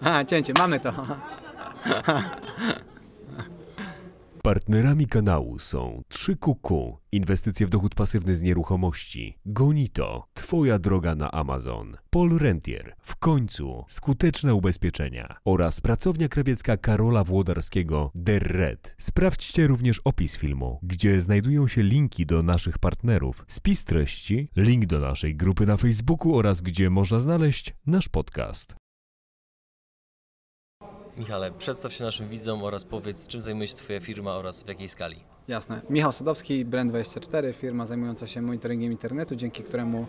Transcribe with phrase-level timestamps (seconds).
[0.00, 0.92] A, cięcie, mamy to.
[4.42, 11.96] Partnerami kanału są 3QQ, inwestycje w dochód pasywny z nieruchomości, Gonito, Twoja droga na Amazon,
[12.10, 18.94] Pol Rentier, w końcu skuteczne ubezpieczenia oraz pracownia krawiecka Karola Włodarskiego Der Red.
[18.98, 24.98] Sprawdźcie również opis filmu, gdzie znajdują się linki do naszych partnerów, spis treści, link do
[24.98, 28.80] naszej grupy na Facebooku oraz gdzie można znaleźć nasz podcast.
[31.20, 34.88] Michale, przedstaw się naszym widzom oraz powiedz, czym zajmuje się Twoja firma oraz w jakiej
[34.88, 35.16] skali.
[35.48, 35.80] Jasne.
[35.90, 40.06] Michał Sadowski, Brand24, firma zajmująca się monitoringiem internetu, dzięki któremu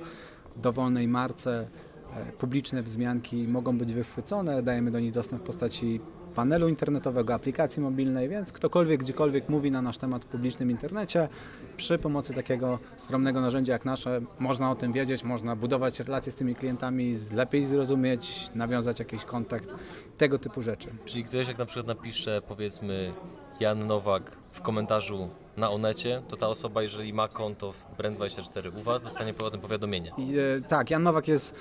[0.56, 1.68] dowolnej marce
[2.16, 4.64] e, publiczne wzmianki mogą być wychwycone.
[4.64, 6.02] Dajemy do nich dostęp w postaci
[6.36, 11.30] panelu internetowego, aplikacji mobilnej, więc ktokolwiek gdziekolwiek mówi na nasz temat w publicznym internecie,
[11.78, 16.36] przy pomocy takiego skromnego narzędzia jak nasze, można o tym wiedzieć, można budować relacje z
[16.36, 19.70] tymi klientami, lepiej zrozumieć, nawiązać jakiś kontakt,
[20.18, 20.90] tego typu rzeczy.
[21.06, 23.14] Czyli ktoś jak na przykład napisze powiedzmy
[23.60, 25.30] Jan Nowak w komentarzu
[25.62, 30.12] na Onecie, to ta osoba, jeżeli ma konto w Brand24 u Was, dostanie potem powiadomienie.
[30.18, 31.56] I, e, tak, Jan Nowak jest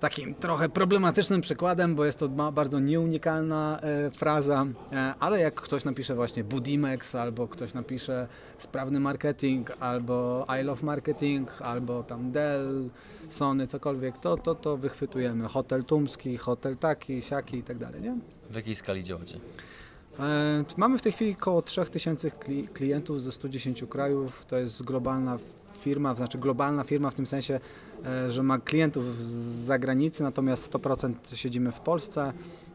[0.00, 5.84] takim trochę problematycznym przykładem, bo jest to bardzo nieunikalna e, fraza, e, ale jak ktoś
[5.84, 12.90] napisze właśnie Budimex, albo ktoś napisze sprawny marketing, albo I love marketing, albo tam Dell,
[13.28, 15.48] Sony, cokolwiek, to, to, to wychwytujemy.
[15.48, 18.16] Hotel Tumski, hotel taki, siaki i tak dalej, nie?
[18.50, 19.38] W jakiej skali działacie?
[20.20, 22.30] E, mamy w tej chwili około 3000
[22.74, 24.44] klientów ze 110 krajów.
[24.46, 25.38] To jest globalna
[25.80, 27.60] firma, znaczy globalna firma w tym sensie,
[28.04, 29.30] e, że ma klientów z
[29.64, 32.32] zagranicy, natomiast 100% siedzimy w Polsce.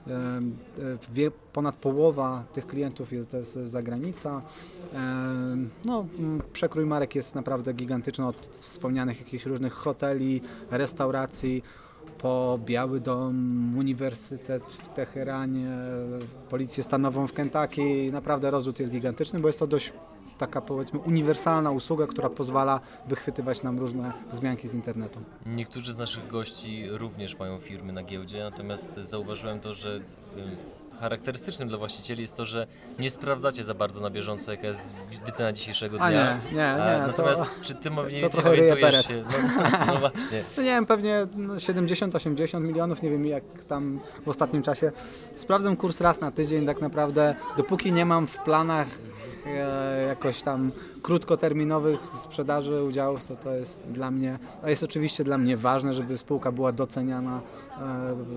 [0.08, 4.42] E, ponad połowa tych klientów jest, to jest zagranica.
[5.86, 6.06] No,
[6.54, 11.64] przekrój marek jest naprawdę gigantyczny od wspomnianych jakichś różnych hoteli, restauracji,
[12.18, 15.70] po Biały Dom, Uniwersytet w Teheranie,
[16.50, 18.10] Policję Stanową w Kentucky.
[18.12, 19.94] Naprawdę rozrzut jest gigantyczny, bo jest to dość
[20.38, 25.20] taka powiedzmy uniwersalna usługa, która pozwala wychwytywać nam różne wzmianki z internetu.
[25.46, 30.00] Niektórzy z naszych gości również mają firmy na giełdzie, natomiast zauważyłem to, że
[31.00, 32.68] charakterystycznym dla właścicieli jest to, że
[33.00, 34.96] nie sprawdzacie za bardzo na bieżąco, jaka jest
[35.26, 36.08] wycena dzisiejszego dnia.
[36.08, 37.08] A nie, nie, nie.
[37.08, 39.24] Natomiast to, czy ty mniej więcej orientujesz się?
[39.32, 40.44] No, no właśnie.
[40.58, 44.92] No nie wiem, pewnie 70-80 milionów, nie wiem jak tam w ostatnim czasie.
[45.36, 48.88] Sprawdzę kurs raz na tydzień tak naprawdę, dopóki nie mam w planach
[49.46, 50.72] e, jakoś tam
[51.02, 56.18] krótkoterminowych sprzedaży udziałów, to to jest dla mnie, a jest oczywiście dla mnie ważne, żeby
[56.18, 57.42] spółka była doceniana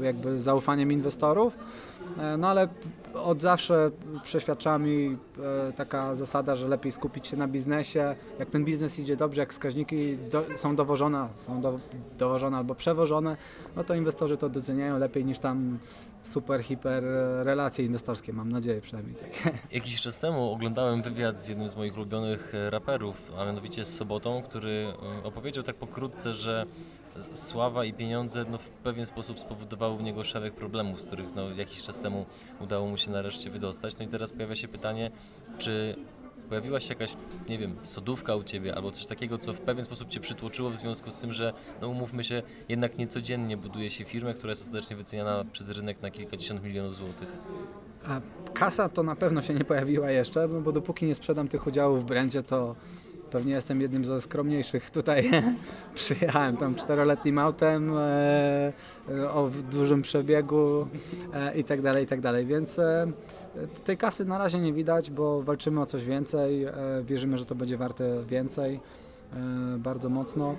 [0.00, 1.56] e, jakby zaufaniem inwestorów.
[2.18, 2.68] E, no ale
[3.14, 3.90] od zawsze
[4.22, 5.18] przeświadcza mi
[5.68, 8.16] e, taka zasada, że lepiej skupić się na biznesie.
[8.38, 11.78] Jak ten biznes idzie dobrze, jak wskaźniki do, są dowożone, są do,
[12.18, 13.36] dowożone albo przewożone,
[13.76, 15.78] no to inwestorzy to doceniają lepiej niż tam
[16.22, 17.04] super, hiper
[17.42, 19.16] relacje inwestorskie, mam nadzieję przynajmniej.
[19.16, 19.54] Tak.
[19.72, 24.42] Jakiś czas temu oglądałem wywiad z jednym z moich ulubionych raperów, a mianowicie z Sobotą,
[24.42, 24.86] który
[25.24, 26.66] opowiedział tak pokrótce, że
[27.20, 31.50] sława i pieniądze no, w pewien sposób spowodowały u niego szereg problemów, z których no,
[31.50, 32.26] jakiś czas temu
[32.60, 33.98] udało mu się nareszcie wydostać.
[33.98, 35.10] No i teraz pojawia się pytanie,
[35.58, 35.96] czy
[36.48, 37.16] pojawiła się jakaś,
[37.48, 40.76] nie wiem, sodówka u Ciebie albo coś takiego, co w pewien sposób Cię przytłoczyło w
[40.76, 41.52] związku z tym, że,
[41.82, 46.10] no umówmy się, jednak niecodziennie buduje się firmę, która jest ostatecznie wyceniana przez rynek na
[46.10, 47.28] kilkadziesiąt milionów złotych.
[48.08, 48.20] A
[48.52, 52.02] kasa to na pewno się nie pojawiła jeszcze, no bo dopóki nie sprzedam tych udziałów
[52.02, 52.76] w brandzie, to
[53.32, 55.30] Pewnie jestem jednym ze skromniejszych tutaj.
[55.94, 58.72] Przyjechałem tam czteroletnim autem e,
[59.30, 60.86] o dużym przebiegu
[61.34, 62.46] e, i tak dalej, i tak dalej.
[62.46, 63.06] Więc e,
[63.84, 66.64] tej kasy na razie nie widać, bo walczymy o coś więcej.
[66.64, 66.72] E,
[67.04, 68.80] wierzymy, że to będzie warte więcej.
[69.32, 70.54] E, bardzo mocno.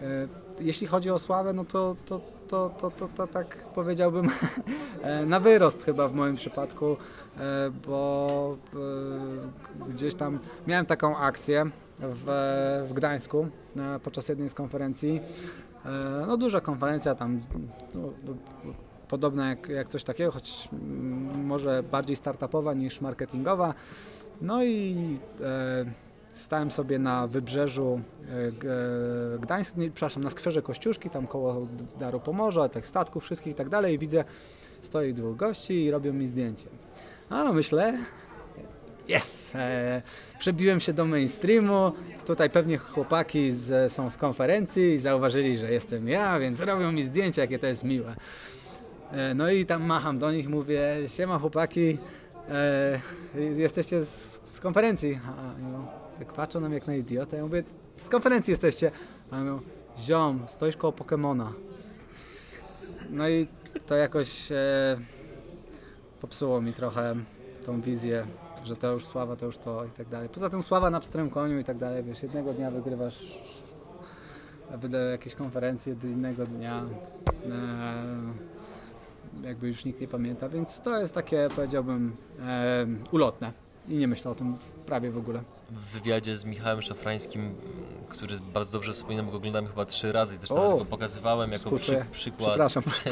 [0.00, 0.28] E,
[0.60, 4.28] jeśli chodzi o sławę, no to, to, to, to, to, to tak powiedziałbym
[5.26, 6.96] na wyrost chyba w moim przypadku,
[7.86, 8.56] bo
[9.88, 15.20] gdzieś tam miałem taką akcję, w, w Gdańsku e, podczas jednej z konferencji.
[15.84, 15.90] E,
[16.26, 17.40] no duża konferencja tam,
[17.94, 18.12] no,
[19.08, 20.68] podobna jak, jak coś takiego, choć
[21.44, 23.74] może bardziej startupowa niż marketingowa.
[24.40, 25.84] No i e,
[26.34, 28.00] stałem sobie na wybrzeżu
[29.34, 31.66] e, Gdańsk, nie, przepraszam, na skwerze Kościuszki, tam koło
[32.00, 34.24] Daru Pomorza, tych statków wszystkich i tak dalej i widzę,
[34.82, 36.66] stoi dwóch gości i robią mi zdjęcie.
[37.30, 37.98] A myślę,
[39.08, 39.54] Yes!
[39.54, 40.02] E,
[40.38, 41.92] przebiłem się do mainstreamu.
[42.26, 47.02] Tutaj pewnie chłopaki z, są z konferencji i zauważyli, że jestem ja, więc robią mi
[47.02, 48.16] zdjęcia, jakie to jest miłe.
[49.12, 51.98] E, no i tam macham do nich, mówię, siema chłopaki,
[52.50, 53.00] e,
[53.56, 55.18] jesteście z, z konferencji.
[55.26, 57.36] A, no, tak patrzą na mnie jak na idiotę.
[57.36, 57.62] Ja mówię,
[57.96, 58.90] z konferencji jesteście.
[59.30, 59.60] A mówią,
[59.98, 61.52] ziom, stoisz koło Pokemona.
[63.10, 63.46] No i
[63.86, 64.52] to jakoś...
[64.52, 64.96] E,
[66.20, 67.14] popsuło mi trochę
[67.66, 68.26] tą wizję,
[68.64, 70.28] że to już sława, to już to i tak dalej.
[70.28, 73.22] Poza tym sława na pstrym koniu i tak dalej, wiesz, jednego dnia wygrywasz
[75.12, 76.82] jakieś konferencje, do innego dnia
[77.50, 84.08] e, jakby już nikt nie pamięta, więc to jest takie powiedziałbym e, ulotne i nie
[84.08, 85.42] myślę o tym prawie w ogóle.
[85.70, 87.54] W wywiadzie z Michałem Szafrańskim,
[88.08, 90.78] który bardzo dobrze wspominam, go oglądałem chyba trzy razy i też O!
[90.78, 92.58] go pokazywałem jako przy, przykład,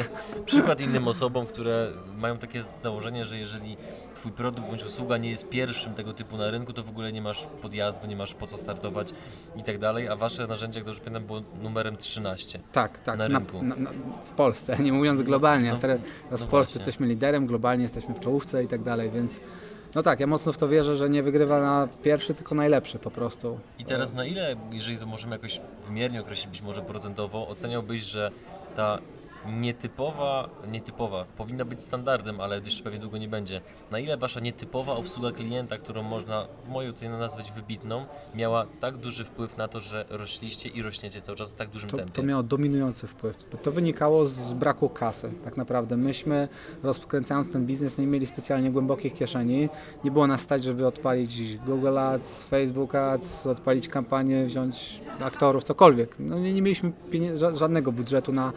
[0.47, 3.77] przykład innym osobom, które mają takie założenie, że jeżeli
[4.15, 7.23] twój produkt bądź usługa nie jest pierwszym tego typu na rynku, to w ogóle nie
[7.23, 9.13] masz podjazdu, nie masz po co startować
[9.57, 12.61] i tak dalej, a wasze narzędzie, jak dobrze pamiętam, było numerem 13.
[12.73, 13.19] Tak, tak.
[13.19, 13.63] Na rynku.
[13.63, 13.77] na,
[14.25, 15.71] w Polsce, nie mówiąc globalnie.
[15.71, 16.81] no, a teraz, teraz no w Polsce właśnie.
[16.81, 19.41] jesteśmy liderem, globalnie jesteśmy w czołówce i tak dalej, więc
[19.95, 23.11] no tak, ja mocno w to wierzę, że nie wygrywa na pierwszy, tylko najlepszy po
[23.11, 23.59] prostu.
[23.79, 28.31] I teraz na ile, jeżeli to możemy jakoś wymiernie określić, być może procentowo, oceniałbyś, że
[28.77, 28.99] ta
[29.47, 33.61] nietypowa, nietypowa, powinna być standardem, ale jeszcze pewnie długo nie będzie.
[33.91, 38.05] Na ile wasza nietypowa obsługa klienta, którą można w mojej ocenie nazwać wybitną,
[38.35, 41.91] miała tak duży wpływ na to, że rośliście i rośniecie cały czas w tak dużym
[41.91, 42.13] To, tempie?
[42.13, 43.37] to miało dominujący wpływ.
[43.53, 45.97] bo To wynikało z braku kasy, tak naprawdę.
[45.97, 46.49] Myśmy
[46.83, 49.69] rozkręcając ten biznes nie mieli specjalnie głębokich kieszeni.
[50.05, 56.17] Nie było nas stać, żeby odpalić Google Ads, Facebook Ads, odpalić kampanię, wziąć aktorów, cokolwiek.
[56.19, 56.93] No, nie, nie mieliśmy
[57.55, 58.53] żadnego budżetu na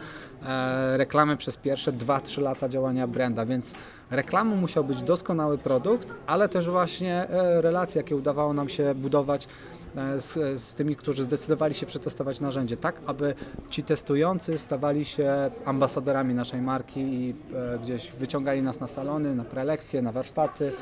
[0.46, 3.74] e, reklamę przez pierwsze 2-3 lata działania branda, więc
[4.10, 9.48] reklamą musiał być doskonały produkt, ale też właśnie e, relacje, jakie udawało nam się budować
[9.96, 13.34] e, z, z tymi, którzy zdecydowali się przetestować narzędzie, tak aby
[13.70, 17.34] ci testujący stawali się ambasadorami naszej marki i
[17.74, 20.72] e, gdzieś wyciągali nas na salony, na prelekcje, na warsztaty,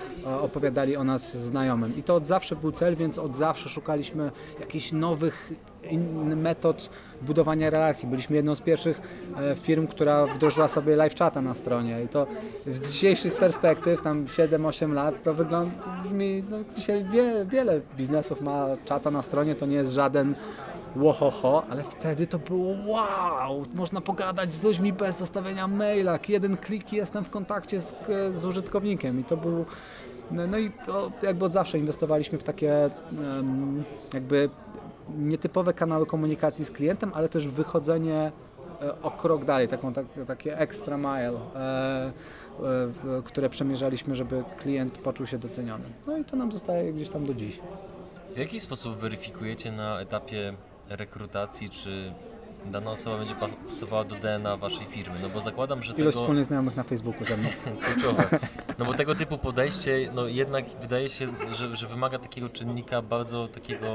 [0.40, 1.96] opowiadali o nas znajomym.
[1.96, 4.30] I to od zawsze był cel, więc od zawsze szukaliśmy
[4.60, 5.52] jakichś nowych
[6.36, 6.90] metod
[7.22, 8.08] budowania relacji.
[8.08, 9.00] Byliśmy jedną z pierwszych
[9.36, 12.26] e, firm, która wdrożyła sobie live chata na stronie i to
[12.72, 18.66] z dzisiejszych perspektyw, tam 7-8 lat, to wygląda, brzmi, no dzisiaj wie, wiele biznesów ma
[18.84, 20.34] czata na stronie, to nie jest żaden
[20.96, 26.92] łohoho, ale wtedy to było wow, można pogadać z ludźmi bez zostawienia maila, jeden klik
[26.92, 27.94] i jestem w kontakcie z,
[28.30, 29.20] z użytkownikiem.
[29.20, 29.64] I to był,
[30.30, 30.70] no, no i
[31.22, 32.90] jakby od zawsze inwestowaliśmy w takie
[34.14, 34.50] jakby
[35.18, 38.32] nietypowe kanały komunikacji z klientem, ale też wychodzenie
[38.82, 42.12] e, o krok dalej, taką, tak, takie extra mile, e,
[43.18, 45.84] e, które przemierzaliśmy, żeby klient poczuł się doceniony.
[46.06, 47.60] No i to nam zostaje gdzieś tam do dziś.
[48.34, 50.54] W jaki sposób weryfikujecie na etapie
[50.88, 52.12] rekrutacji, czy
[52.66, 55.16] dana osoba będzie pasowała do DNA waszej firmy?
[55.22, 56.24] No bo zakładam, że Ilość tego...
[56.24, 57.48] wspólnych znajomych na Facebooku ze mną.
[57.84, 58.38] kluczowe.
[58.78, 63.48] No bo tego typu podejście, no jednak wydaje się, że, że wymaga takiego czynnika bardzo
[63.48, 63.86] takiego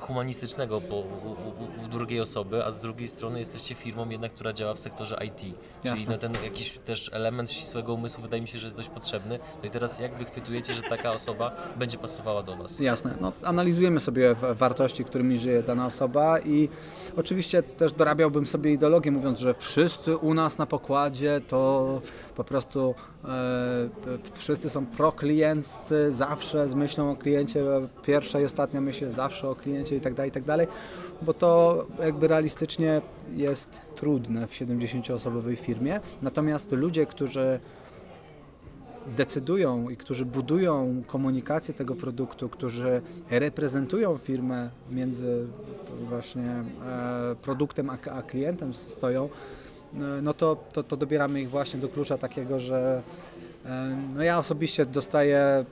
[0.00, 4.52] humanistycznego po, u, u, u drugiej osoby, a z drugiej strony jesteście firmą jednak, która
[4.52, 5.38] działa w sektorze IT.
[5.38, 6.06] Czyli Jasne.
[6.08, 9.38] no ten jakiś też element ścisłego umysłu wydaje mi się, że jest dość potrzebny.
[9.62, 12.80] No i teraz jak wychwytujecie, że taka osoba będzie pasowała do Was?
[12.80, 13.14] Jasne.
[13.20, 16.68] No, analizujemy sobie wartości, którymi żyje dana osoba i
[17.16, 22.00] oczywiście też dorabiałbym sobie ideologię, mówiąc, że wszyscy u nas na pokładzie to
[22.36, 22.94] po prostu
[23.24, 23.28] e,
[24.34, 27.64] wszyscy są proklienccy, zawsze z myślą o kliencie,
[28.06, 30.66] pierwsza i ostatnia myśl zawsze o kliencie i tak dalej, i tak dalej,
[31.22, 33.02] bo to jakby realistycznie
[33.36, 36.00] jest trudne w 70-osobowej firmie.
[36.22, 37.60] Natomiast ludzie, którzy
[39.16, 45.46] decydują i którzy budują komunikację tego produktu, którzy reprezentują firmę między
[46.08, 46.50] właśnie
[46.86, 49.28] e, produktem a, klientem stoją,
[49.94, 53.02] e, no to, to, to dobieramy ich właśnie do klucza takiego, że
[54.14, 55.64] no ja osobiście dostaję e,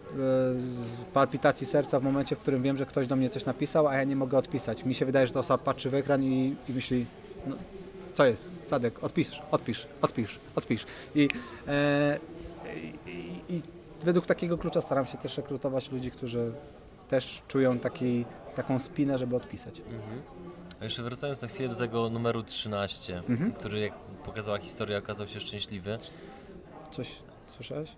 [0.70, 3.94] z palpitacji serca w momencie, w którym wiem, że ktoś do mnie coś napisał, a
[3.94, 4.84] ja nie mogę odpisać.
[4.84, 7.06] Mi się wydaje, że ta osoba patrzy w ekran i, i myśli,
[7.46, 7.56] no,
[8.14, 8.50] co jest?
[8.62, 10.86] Sadek, odpisz, odpisz, odpisz, odpisz.
[11.14, 11.28] I,
[11.68, 12.18] e,
[13.06, 13.62] i, i
[14.04, 16.52] według takiego klucza staram się też rekrutować ludzi, którzy
[17.08, 18.24] też czują taki,
[18.56, 19.80] taką spinę, żeby odpisać.
[19.80, 20.22] Mhm.
[20.80, 23.52] A jeszcze wracając na chwilę do tego numeru 13, Mhm.
[23.52, 25.98] który jak pokazała historia okazał się szczęśliwy.
[26.90, 27.16] Coś
[27.50, 27.90] słyszałeś?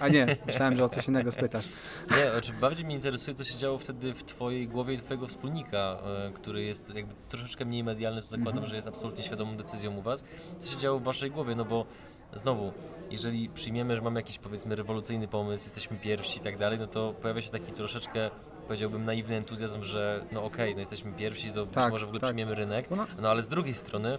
[0.00, 1.64] A nie, myślałem, że o coś innego spytasz.
[2.10, 5.98] Nie, znaczy bardziej mnie interesuje, co się działo wtedy w Twojej głowie i Twojego wspólnika,
[6.28, 8.66] e, który jest jakby troszeczkę mniej medialny, co zakładam, Mhm.
[8.66, 10.24] że jest absolutnie świadomą decyzją u Was.
[10.58, 11.54] Co się działo w Waszej głowie?
[11.54, 11.86] No bo
[12.34, 12.72] znowu,
[13.10, 17.14] jeżeli przyjmiemy, że mamy jakiś powiedzmy rewolucyjny pomysł, jesteśmy pierwsi i tak dalej, no to
[17.22, 18.30] pojawia się taki troszeczkę
[18.66, 22.20] powiedziałbym naiwny entuzjazm, że no okej, no jesteśmy pierwsi, to być Tak, może w ogóle
[22.20, 22.28] tak.
[22.28, 22.88] przyjmiemy rynek.
[23.20, 24.18] No ale z drugiej strony,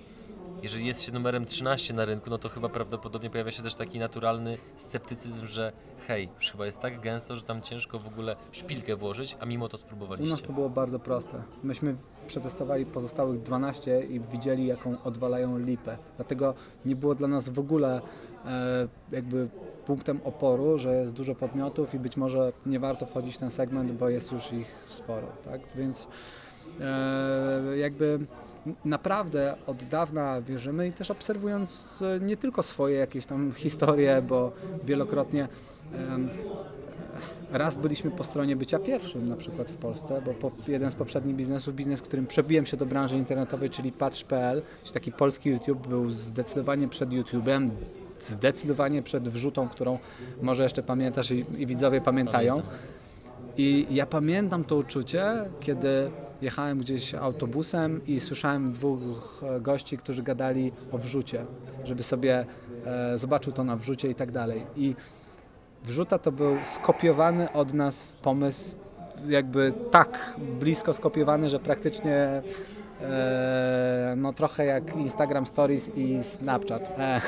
[0.64, 4.00] jeżeli jest się numerem 13 na rynku, no to chyba prawdopodobnie pojawia się też taki
[4.00, 5.72] naturalny sceptycyzm, że
[6.08, 9.68] hej, już chyba jest tak gęsto, że tam ciężko w ogóle szpilkę włożyć, a mimo
[9.68, 10.48] to U nas spróbowaliście.
[10.48, 11.44] to było bardzo proste.
[11.64, 11.96] Myśmy
[12.28, 15.98] przetestowali pozostałych 12 i widzieli, jaką odwalają lipę.
[16.16, 16.54] Dlatego
[16.86, 18.02] nie było dla nas w ogóle
[18.46, 19.48] e, jakby
[19.86, 23.92] punktem oporu, że jest dużo podmiotów i być może nie warto wchodzić w ten segment,
[23.92, 25.28] bo jest już ich sporo.
[25.46, 25.62] Tak?
[25.76, 26.08] Więc
[26.82, 28.20] e, jakby
[28.86, 34.52] naprawdę od dawna wierzymy i też obserwując e, nie tylko swoje jakieś tam historie, bo
[34.84, 35.48] wielokrotnie
[37.52, 41.76] raz byliśmy po stronie bycia pierwszym na przykład w Polsce, bo jeden z poprzednich biznesów,
[41.76, 46.88] biznes, którym przebiłem się do branży internetowej, czyli Patrz.pl, czyli taki polski YouTube był zdecydowanie
[46.88, 47.70] przed YouTube'em,
[48.20, 50.00] zdecydowanie przed wrzutą, którą
[50.42, 52.54] może jeszcze pamiętasz i, i widzowie pamiętają.
[52.54, 52.78] Pamiętam.
[53.58, 55.26] I ja pamiętam to uczucie,
[55.60, 56.12] kiedy
[56.42, 61.46] jechałem gdzieś autobusem i słyszałem dwóch e, gości, którzy gadali o wrzucie,
[61.84, 62.46] żeby sobie
[62.86, 64.64] e, zobaczył to na wrzucie i tak dalej.
[64.76, 64.96] I
[65.84, 68.78] wrzuta to był skopiowany od nas pomysł,
[69.28, 72.42] jakby tak blisko skopiowany, że praktycznie
[74.18, 76.92] no trochę jak Instagram Stories i Snapchat.
[77.00, 77.22] E,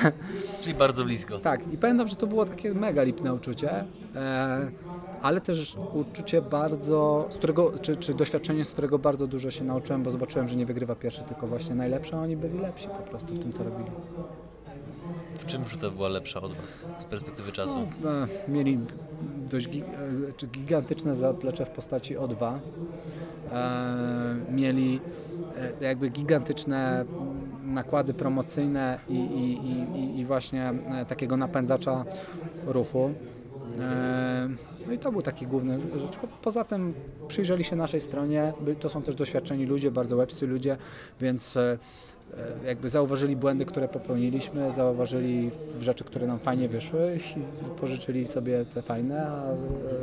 [0.61, 1.39] Czyli bardzo blisko.
[1.39, 3.83] tak, i pamiętam, że to było takie mega lipne uczucie,
[4.15, 4.67] e,
[5.21, 10.03] ale też uczucie bardzo, z którego, czy, czy doświadczenie, z którego bardzo dużo się nauczyłem,
[10.03, 13.33] bo zobaczyłem, że nie wygrywa pierwszy, tylko właśnie najlepszy, a oni byli lepsi po prostu
[13.33, 13.91] w tym, co robili.
[15.37, 17.77] W czym rzuta była lepsza od Was z perspektywy czasu?
[17.77, 18.79] E, mieli
[19.51, 22.57] dość e, gigantyczne zaplecze w postaci O2.
[23.51, 25.01] E, mieli
[25.81, 27.05] jakby gigantyczne
[27.63, 29.53] nakłady promocyjne i, i,
[30.00, 32.05] i- i, właśnie e, takiego napędzacza
[32.67, 33.13] ruchu.
[33.79, 34.50] E,
[34.88, 36.15] No i to był taki główny rzecz.
[36.17, 36.93] Po- Poza tym
[37.27, 40.77] przyjrzeli się naszej stronie, to są też doświadczeni ludzie, bardzo łebscy ludzie,
[41.22, 41.77] więc e, e,
[42.65, 47.39] jakby zauważyli błędy, które popełniliśmy, zauważyli rzeczy, które nam fajnie wyszły i
[47.79, 49.53] pożyczyli sobie te fajne a,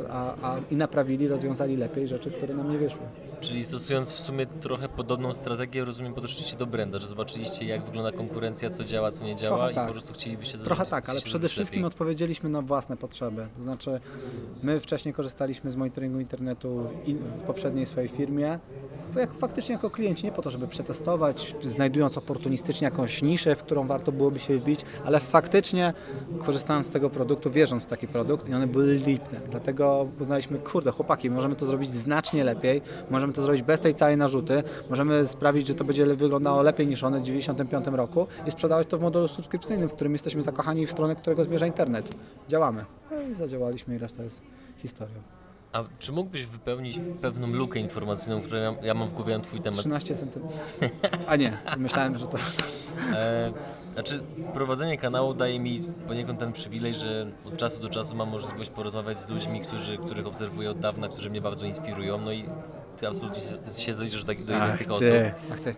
[0.09, 3.01] a, a, i naprawili, rozwiązali lepiej rzeczy, które nam nie wyszły.
[3.41, 8.11] Czyli stosując w sumie trochę podobną strategię, rozumiem, podeszliście do Brenda, że zobaczyliście jak wygląda
[8.11, 9.85] konkurencja, co działa, co nie działa Trochę i tak.
[9.87, 11.87] po prostu chcielibyście Trochę zrobić- tak, ale przede wszystkim lepiej.
[11.87, 13.47] odpowiedzieliśmy na własne potrzeby.
[13.57, 13.99] To znaczy,
[14.63, 18.59] my wcześniej korzystaliśmy z monitoringu internetu w, in, w poprzedniej swojej firmie,
[19.00, 23.63] to jak, faktycznie jako klienci, nie po to, żeby przetestować, znajdując oportunistycznie jakąś niszę, w
[23.63, 25.93] którą warto byłoby się wbić, ale faktycznie
[26.39, 29.39] korzystając z tego produktu, wierząc w taki produkt i one były lipne.
[29.51, 34.17] Dlatego uznaliśmy, kurde, chłopaki, możemy to zrobić znacznie lepiej, możemy to zrobić bez tej całej
[34.17, 38.87] narzuty, możemy sprawić, że to będzie wyglądało lepiej niż one w 1995 roku i sprzedawać
[38.87, 42.15] to w modelu subskrypcyjnym, w którym jesteśmy zakochani w stronę, którego zmierza internet.
[42.49, 42.85] Działamy.
[43.11, 44.41] No i zadziałaliśmy i reszta jest
[44.77, 45.40] historią.
[45.73, 49.61] A czy mógłbyś wypełnić pewną lukę informacyjną, którą ja, ja mam w głowie na Twój
[49.61, 49.79] temat?
[49.79, 50.59] 13 centymetrów.
[51.27, 52.37] A nie, myślałem, że to...
[53.13, 53.51] E,
[53.93, 54.23] znaczy,
[54.53, 59.19] prowadzenie kanału daje mi poniekąd ten przywilej, że od czasu do czasu mam możliwość porozmawiać
[59.19, 62.17] z ludźmi, którzy, których obserwuję od dawna, którzy mnie bardzo inspirują.
[62.17, 62.45] No i
[62.97, 63.41] ty absolutnie
[63.85, 65.05] się- zaliczysz do, do jednej z tych osób.
[65.51, 65.75] Ach ty.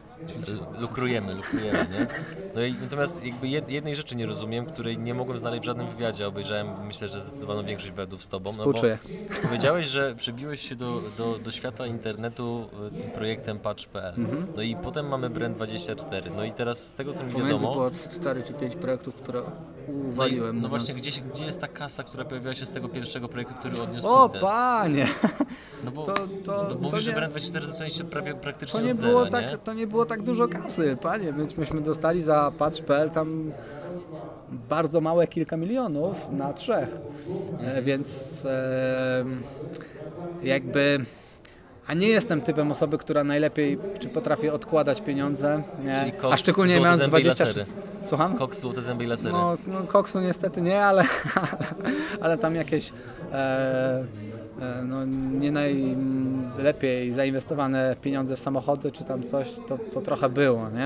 [0.80, 2.08] Lukrujemy, lukrujemy, nie?
[2.56, 5.88] No i natomiast jakby jed, jednej rzeczy nie rozumiem, której nie mogłem znaleźć w żadnym
[5.88, 6.28] wywiadzie.
[6.28, 8.52] Obejrzałem, myślę, że zdecydowaną większość wywiadów z tobą.
[8.52, 8.98] No bo Współczuję.
[9.44, 14.14] powiedziałeś, że przybiłeś się do, do, do świata internetu e, tym projektem Patch.pl.
[14.56, 16.32] No i potem mamy Brand24.
[16.36, 17.74] No i teraz z tego co mi Pomiędzy wiadomo.
[17.74, 19.42] było 4 czy 5 projektów, które
[19.88, 20.56] No, i, uwaliłem.
[20.62, 23.54] no mówiąc- właśnie, gdzie, gdzie jest ta kasa, która pojawiła się z tego pierwszego projektu,
[23.60, 24.42] który odniósł O sukces?
[24.42, 25.08] panie!
[25.84, 26.14] No bo to-
[26.46, 29.32] to- no, to że nie- Brand24 zaczęliście prawie praktycznie To nie, od zera, było nie?
[29.32, 33.52] tak, to nie było tak dużo kasy, panie, więc myśmy dostali za Patrz.pl tam
[34.70, 36.98] bardzo małe kilka milionów na trzech,
[37.60, 39.26] e, więc e,
[40.44, 41.06] jakby...
[41.88, 45.64] A nie jestem typem osoby, która najlepiej czy potrafi odkładać pieniądze?
[46.00, 47.46] Czyli koks, a szczególnie mając zęby i 20...
[47.46, 47.66] lasery.
[48.04, 48.38] Słucham?
[48.38, 49.32] Koks, złote zęby i lasery.
[49.34, 51.04] No, no koksu niestety nie, ale,
[52.22, 52.94] ale tam jakieś
[53.32, 54.04] e,
[54.86, 55.06] no,
[55.40, 60.86] nie najlepiej zainwestowane pieniądze w samochody czy tam coś, to, to trochę było, nie?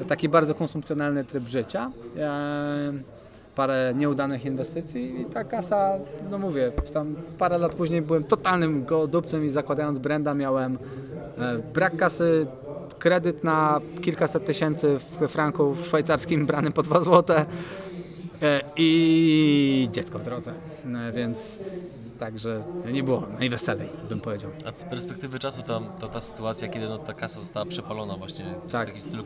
[0.00, 1.90] E, taki bardzo konsumpcjonalny tryb życia.
[2.16, 2.92] E,
[3.54, 5.98] parę nieudanych inwestycji i ta kasa,
[6.30, 10.78] no mówię, tam parę lat później byłem totalnym gołodupcem i zakładając brenda miałem
[11.38, 12.46] e, brak kasy,
[12.98, 17.46] kredyt na kilkaset tysięcy w franku szwajcarskim branym po 2 złote
[18.42, 20.52] e, i dziecko w drodze,
[20.86, 22.60] E, więc także
[22.92, 24.50] nie było najweselej, bym powiedział.
[24.66, 28.44] A z perspektywy czasu ta, ta, ta sytuacja, kiedy no, ta kasa została przepalona właśnie
[28.72, 28.86] Tak.
[28.86, 29.24] w takim stylu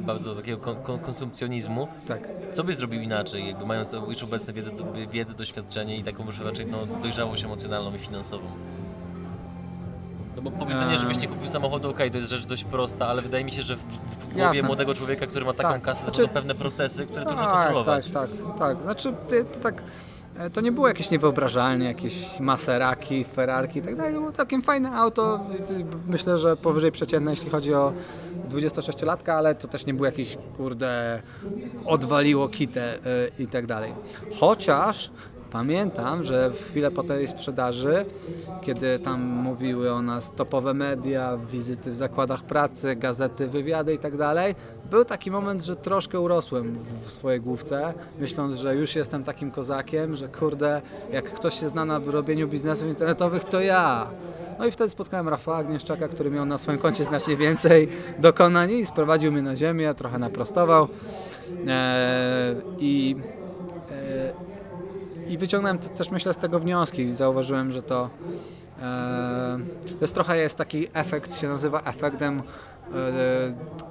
[0.00, 2.28] bardzo takiego kon, kon, konsumpcjonizmu, Tak.
[2.52, 4.70] co byś zrobił inaczej, jakby mając już obecne wiedzę,
[5.10, 8.44] wiedzę doświadczenie i taką już raczej no, dojrzałość emocjonalną i finansową?
[10.36, 13.44] No bo powiedzenie, żebyś nie kupił samochodu, okej, to jest rzecz dość prosta, ale wydaje
[13.44, 14.62] mi się, że w, w głowie Jasne.
[14.62, 15.82] młodego człowieka, który ma taką Tak.
[15.82, 18.08] kasę, Znaczy- są pewne procesy, które trudno Tak, kontrolować.
[18.10, 18.82] tak, tak, tak.
[18.82, 19.82] Znaczy ty, to tak
[20.52, 24.14] To nie było jakieś niewyobrażalne, jakieś Maseraki, Ferrarki i tak dalej.
[24.14, 25.40] To było całkiem fajne auto.
[26.08, 27.92] Myślę, że powyżej przeciętne, jeśli chodzi o
[28.50, 31.22] 26-latka, ale to też nie był jakiś, kurde,
[31.84, 33.92] odwaliło kitę y, i tak dalej.
[34.40, 35.10] Chociaż
[35.50, 38.04] pamiętam, że w chwilę po tej sprzedaży,
[38.62, 44.16] kiedy tam mówiły o nas topowe media, wizyty w zakładach pracy, gazety, wywiady i tak
[44.16, 44.54] dalej,
[44.90, 50.16] był taki moment, że troszkę urosłem w swojej główce, myśląc, że już jestem takim kozakiem,
[50.16, 50.82] że kurde,
[51.12, 54.06] jak ktoś się zna na robieniu biznesów internetowych, to ja.
[54.58, 58.86] No i wtedy spotkałem Rafała Agnieszczaka, który miał na swoim koncie znacznie więcej dokonań i
[58.86, 60.88] sprowadził mnie na ziemię, trochę naprostował.
[61.66, 63.16] Eee, I
[65.30, 67.02] i wyciągnąłem też myślę z tego wnioski.
[67.02, 68.10] I zauważyłem, że to,
[68.82, 72.42] e, to jest trochę jest taki efekt, się nazywa efektem e,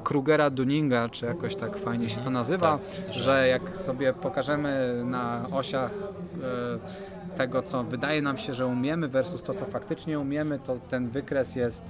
[0.04, 5.46] Krugera Dunninga, czy jakoś tak fajnie się to nazywa, tak, że jak sobie pokażemy na
[5.52, 10.78] osiach e, tego, co wydaje nam się, że umiemy versus to, co faktycznie umiemy, to
[10.90, 11.84] ten wykres jest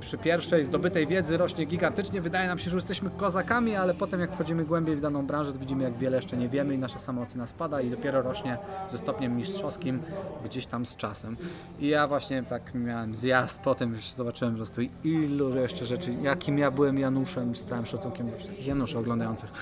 [0.00, 2.20] przy pierwszej zdobytej wiedzy rośnie gigantycznie.
[2.20, 5.58] Wydaje nam się, że jesteśmy kozakami, ale potem jak wchodzimy głębiej w daną branżę, to
[5.58, 9.36] widzimy jak wiele jeszcze nie wiemy i nasza samoocena spada i dopiero rośnie ze stopniem
[9.36, 10.02] mistrzowskim
[10.44, 11.36] gdzieś tam z czasem.
[11.80, 16.58] I ja właśnie tak miałem zjazd, potem już zobaczyłem po prostu ilu jeszcze rzeczy, jakim
[16.58, 19.52] ja byłem Januszem, z całym szacunkiem do wszystkich Januszy oglądających.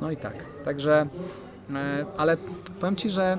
[0.00, 0.34] No i tak,
[0.64, 1.06] także,
[1.74, 2.36] e, ale
[2.80, 3.38] powiem Ci, że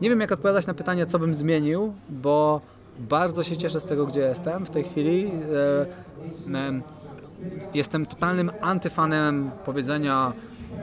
[0.00, 2.60] nie wiem, jak odpowiadać na pytanie, co bym zmienił, bo
[2.98, 5.30] bardzo się cieszę z tego, gdzie jestem w tej chwili.
[6.54, 6.82] E, em,
[7.74, 10.32] Jestem totalnym antyfanem powiedzenia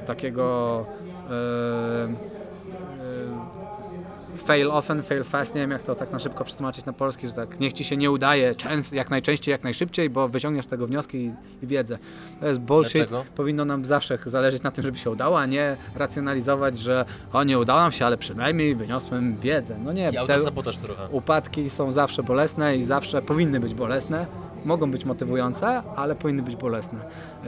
[0.07, 0.85] takiego
[1.29, 2.34] e,
[4.45, 5.55] fail often, fail fast.
[5.55, 7.97] Nie wiem, jak to tak na szybko przetłumaczyć na polski, że tak niech ci się
[7.97, 11.33] nie udaje częst, jak najczęściej, jak najszybciej, bo wyciągniesz z tego wnioski i,
[11.63, 11.97] i wiedzę.
[12.39, 12.93] To jest bullshit.
[12.93, 13.25] Dlaczego?
[13.35, 17.59] Powinno nam zawsze zależeć na tym, żeby się udało, a nie racjonalizować, że o nie
[17.59, 19.77] udało nam się, ale przynajmniej wyniosłem wiedzę.
[19.83, 20.39] No nie, I te
[20.81, 21.07] trochę.
[21.11, 24.25] upadki są zawsze bolesne i zawsze powinny być bolesne.
[24.65, 26.99] Mogą być motywujące, ale powinny być bolesne.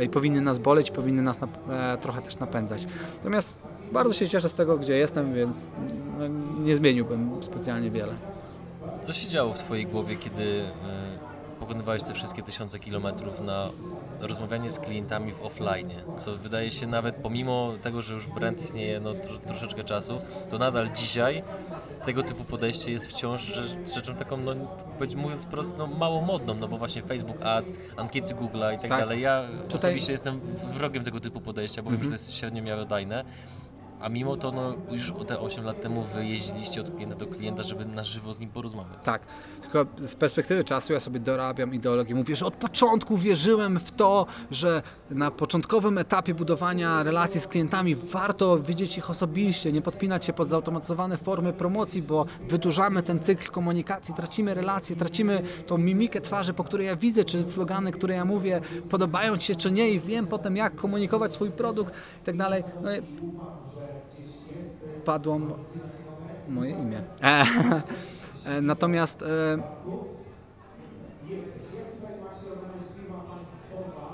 [0.02, 2.88] I powinny nas boleć, powinny nas e, trochę też napędzać.
[3.18, 3.58] Natomiast
[3.92, 5.68] bardzo się cieszę z tego, gdzie jestem, więc
[6.20, 6.28] no,
[6.60, 8.14] nie zmieniłbym specjalnie wiele.
[9.02, 13.70] Co się działo w Twojej głowie, kiedy e, pokonywałeś te wszystkie tysiące kilometrów na
[14.20, 15.90] rozmawianie z klientami w offline?
[16.18, 20.58] Co wydaje się nawet pomimo tego, że już brand istnieje no, tro, troszeczkę czasu, to
[20.58, 21.44] nadal dzisiaj
[22.06, 24.56] tego typu podejście jest wciąż rzecz, rzeczą taką, no,
[25.16, 29.00] mówiąc wprost, no, mało modną, no bo właśnie Facebook Ads, ankiety Google'a i tak, Tak.
[29.00, 29.22] dalej.
[29.22, 30.40] Ja Tutaj- osobiście jestem
[30.74, 33.26] wrogiem tego typu podejścia, bo wiem, że to jest średnio miarodajne.
[34.02, 37.86] A mimo to no, już te 8 lat temu wyjeździliście od klienta do klienta, żeby
[37.86, 39.04] na żywo z nim porozmawiać.
[39.04, 39.22] Tak,
[39.62, 42.16] tylko z perspektywy czasu ja sobie dorabiam ideologię.
[42.16, 47.96] Mówię, że od początku wierzyłem w to, że na początkowym etapie budowania relacji z klientami
[47.96, 53.52] warto widzieć ich osobiście, nie podpinać się pod zautomatyzowane formy promocji, bo wydłużamy ten cykl
[53.52, 58.26] komunikacji, tracimy relacje, tracimy tą mimikę twarzy, po której ja widzę, czy slogany, które ja
[58.26, 62.38] mówię, podobają Ci się, czy nie i wiem potem, jak komunikować swój produkt i tak
[62.38, 62.64] dalej.
[62.82, 62.90] No
[65.08, 65.54] i padło m-
[66.50, 67.02] moje imię.
[67.24, 67.44] E,
[68.58, 69.26] e, natomiast e,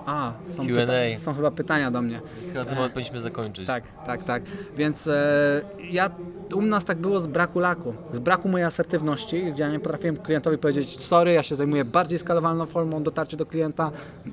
[0.06, 2.22] a, są, pyta- są chyba pytania do mnie.
[2.54, 3.68] Chyba moment powinniśmy zakończyć.
[3.68, 4.44] Tak, tak, tak.
[4.78, 6.10] Więc e, ja
[6.56, 10.18] u nas tak było z braku laku, z braku mojej asertywności, gdzie ja nie potrafiłem
[10.18, 13.92] klientowi powiedzieć sorry, ja się zajmuję bardziej skalowalną formą dotarcia do klienta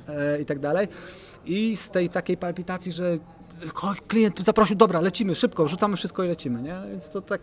[0.08, 0.88] e, i tak dalej.
[1.46, 3.20] I z tej takiej palpitacji, że "Chodź,
[4.08, 6.76] klient zaprosił, dobra, lecimy szybko, rzucamy wszystko i lecimy, nie?
[6.90, 7.40] Więc to tak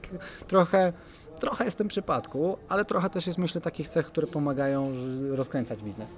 [0.48, 0.94] trochę,
[1.40, 4.92] trochę jest w tym przypadku, ale trochę też jest myślę takich cech, które pomagają
[5.32, 6.16] rozkręcać biznes.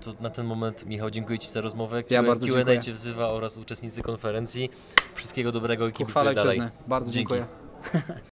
[0.00, 2.02] To na ten moment, Michał, dziękuję Ci za rozmowę.
[2.10, 2.80] Ja Q- bardzo Q&A dziękuję.
[2.80, 4.70] Cię wzywa oraz uczestnicy konferencji.
[5.14, 6.38] Wszystkiego dobrego i kibicuję dalej.
[6.48, 6.70] ojczyzny.
[6.86, 7.34] Bardzo Dzięki.
[7.34, 7.46] dziękuję.